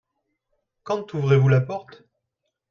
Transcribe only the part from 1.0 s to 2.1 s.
ouvrez-vous la porte?